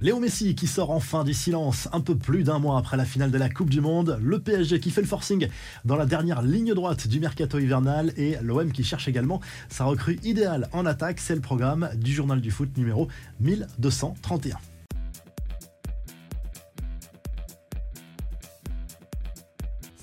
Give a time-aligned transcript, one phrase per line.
[0.00, 3.32] Léo Messi qui sort enfin du silence un peu plus d'un mois après la finale
[3.32, 5.48] de la Coupe du Monde, le PSG qui fait le forcing
[5.84, 10.20] dans la dernière ligne droite du mercato hivernal et l'OM qui cherche également sa recrue
[10.22, 13.08] idéale en attaque, c'est le programme du journal du foot numéro
[13.40, 14.58] 1231.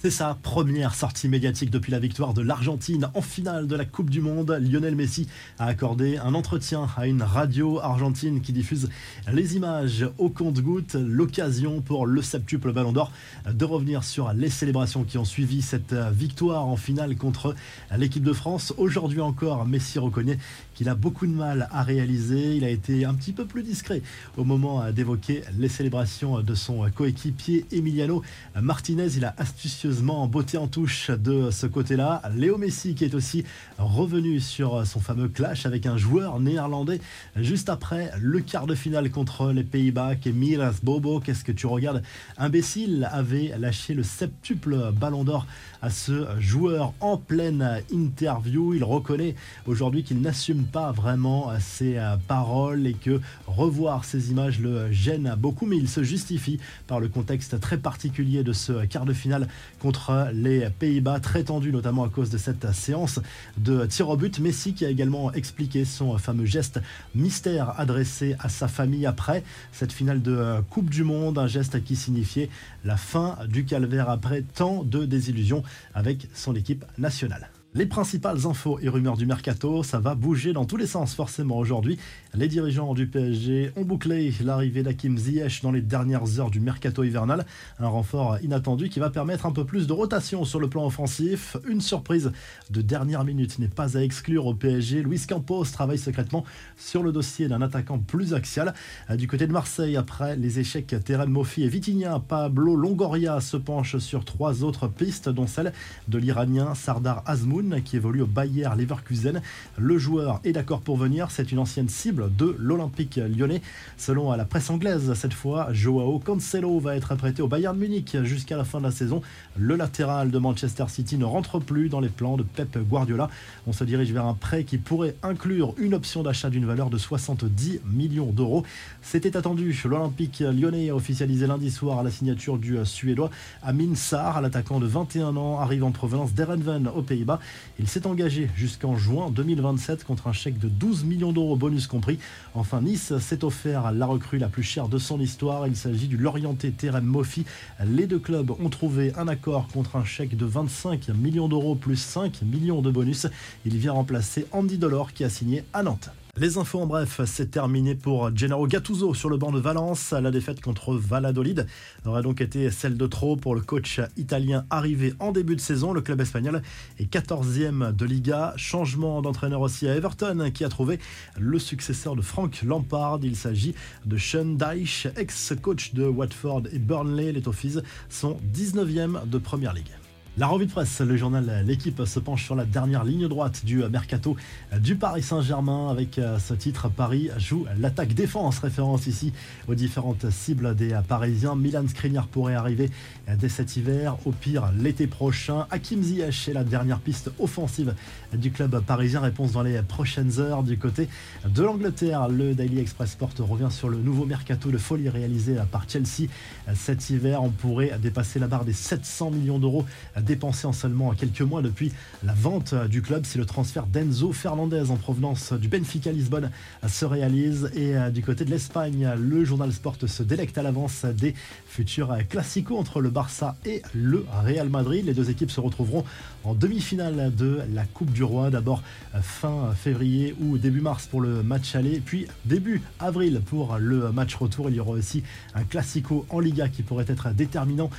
[0.05, 4.11] C'est sa première sortie médiatique depuis la victoire de l'Argentine en finale de la Coupe
[4.11, 4.51] du Monde.
[4.61, 5.27] Lionel Messi
[5.57, 8.87] a accordé un entretien à une radio argentine qui diffuse
[9.33, 10.93] les images au compte-goutte.
[10.93, 13.11] L'occasion pour le septuple Ballon d'Or
[13.51, 17.55] de revenir sur les célébrations qui ont suivi cette victoire en finale contre
[17.97, 18.75] l'équipe de France.
[18.77, 20.37] Aujourd'hui encore, Messi reconnaît
[20.75, 22.57] qu'il a beaucoup de mal à réaliser.
[22.57, 24.03] Il a été un petit peu plus discret
[24.37, 28.21] au moment d'évoquer les célébrations de son coéquipier Emiliano
[28.61, 29.07] Martinez.
[29.15, 32.21] Il a astucieusement beauté en touche de ce côté-là.
[32.35, 33.43] Léo Messi qui est aussi
[33.77, 36.99] revenu sur son fameux clash avec un joueur néerlandais
[37.35, 40.15] juste après le quart de finale contre les Pays-Bas.
[40.25, 42.03] Miras Bobo, qu'est-ce que tu regardes?
[42.37, 45.45] Imbécile avait lâché le septuple ballon d'or
[45.81, 48.73] à ce joueur en pleine interview.
[48.73, 54.91] Il reconnaît aujourd'hui qu'il n'assume pas vraiment ses paroles et que revoir ces images le
[54.91, 59.13] gêne beaucoup, mais il se justifie par le contexte très particulier de ce quart de
[59.13, 59.47] finale
[59.79, 63.19] contre les Pays-Bas, très tendu notamment à cause de cette séance
[63.57, 64.39] de tir au but.
[64.39, 66.79] Messi qui a également expliqué son fameux geste
[67.13, 71.95] mystère adressé à sa famille après cette finale de Coupe du Monde, un geste qui
[71.95, 72.49] signifiait
[72.83, 77.49] la fin du calvaire après tant de désillusions avec son équipe nationale.
[77.77, 81.57] Les principales infos et rumeurs du mercato, ça va bouger dans tous les sens forcément
[81.57, 81.99] aujourd'hui.
[82.33, 87.03] Les dirigeants du PSG ont bouclé l'arrivée d'Hakim Ziyech dans les dernières heures du mercato
[87.03, 87.45] hivernal,
[87.79, 91.57] un renfort inattendu qui va permettre un peu plus de rotation sur le plan offensif.
[91.67, 92.31] Une surprise
[92.69, 95.03] de dernière minute n'est pas à exclure au PSG.
[95.03, 96.45] Luis Campos travaille secrètement
[96.77, 98.73] sur le dossier d'un attaquant plus axial.
[99.17, 103.97] Du côté de Marseille, après les échecs Terem Mofi et Vitinha, Pablo Longoria se penche
[103.97, 105.73] sur trois autres pistes, dont celle
[106.07, 109.41] de l'Iranien Sardar Azmoun qui évolue au Bayer Leverkusen.
[109.77, 113.61] Le joueur est d'accord pour venir, c'est une ancienne cible de l'Olympique lyonnais.
[113.97, 118.57] Selon la presse anglaise, cette fois, Joao Cancelo va être prêté au Bayern Munich jusqu'à
[118.57, 119.21] la fin de la saison.
[119.57, 123.29] Le latéral de Manchester City ne rentre plus dans les plans de Pep Guardiola.
[123.67, 126.97] On se dirige vers un prêt qui pourrait inclure une option d'achat d'une valeur de
[126.97, 128.63] 70 millions d'euros.
[129.01, 129.79] C'était attendu.
[129.85, 133.29] L'Olympique lyonnais a officialisé lundi soir la signature du Suédois
[133.63, 137.39] Amin Sarr, l'attaquant de 21 ans, arrive en provenance d'Erenven aux Pays-Bas.
[137.79, 142.19] Il s'est engagé jusqu'en juin 2027 contre un chèque de 12 millions d'euros bonus compris.
[142.53, 145.67] Enfin, Nice s'est offert la recrue la plus chère de son histoire.
[145.67, 147.45] Il s'agit du Lorienté Terem Mofi.
[147.85, 151.97] Les deux clubs ont trouvé un accord contre un chèque de 25 millions d'euros plus
[151.97, 153.27] 5 millions de bonus.
[153.65, 156.09] Il vient remplacer Andy Delors qui a signé à Nantes.
[156.37, 160.11] Les infos en bref, c'est terminé pour Gennaro Gattuso sur le banc de Valence.
[160.11, 161.65] La défaite contre Valladolid
[162.05, 165.93] aurait donc été celle de trop pour le coach italien arrivé en début de saison.
[165.93, 166.61] Le club espagnol
[166.99, 168.53] est 14e de Liga.
[168.57, 170.99] Changement d'entraîneur aussi à Everton qui a trouvé
[171.39, 173.19] le successeur de Frank Lampard.
[173.23, 173.73] Il s'agit
[174.05, 177.31] de Sean Dyche, ex-coach de Watford et Burnley.
[177.31, 177.79] Les Toffees
[178.09, 179.95] sont 19e de Première Ligue.
[180.37, 183.77] La revue de presse, le journal L'équipe se penche sur la dernière ligne droite du
[183.87, 184.35] mercato
[184.81, 189.31] du Paris Saint-Germain avec euh, ce titre Paris joue l'attaque défense, référence ici
[189.69, 191.55] aux différentes cibles des Parisiens.
[191.55, 192.91] Milan Skriniar pourrait arriver
[193.39, 195.67] dès cet hiver, au pire l'été prochain.
[195.71, 197.95] Hakim Ziyech est la dernière piste offensive
[198.33, 199.21] du club parisien.
[199.21, 201.07] Réponse dans les prochaines heures du côté
[201.47, 202.27] de l'Angleterre.
[202.27, 206.27] Le Daily Express Sport revient sur le nouveau mercato de folie réalisé par Chelsea
[206.73, 207.41] cet hiver.
[207.41, 209.85] On pourrait dépasser la barre des 700 millions d'euros
[210.25, 211.91] dépensé en seulement quelques mois depuis
[212.23, 213.25] la vente du club.
[213.25, 216.51] Si le transfert d'Enzo Fernandez en provenance du Benfica Lisbonne
[216.87, 217.71] se réalise.
[217.75, 221.33] Et euh, du côté de l'Espagne, le journal Sport se délecte à l'avance des
[221.67, 225.05] futurs classicos entre le Barça et le Real Madrid.
[225.05, 226.03] Les deux équipes se retrouveront
[226.43, 228.49] en demi-finale de la Coupe du Roi.
[228.49, 233.77] D'abord euh, fin février ou début mars pour le match aller, puis début avril pour
[233.77, 234.69] le match retour.
[234.69, 237.89] Il y aura aussi un classico en Liga qui pourrait être déterminant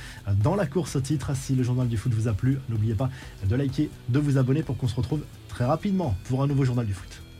[0.43, 1.35] dans la course au titre.
[1.35, 3.09] Si le journal du foot vous a plu, n'oubliez pas
[3.45, 6.85] de liker, de vous abonner pour qu'on se retrouve très rapidement pour un nouveau journal
[6.85, 7.26] du foot.